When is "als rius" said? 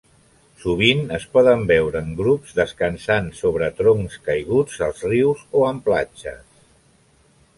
4.89-5.47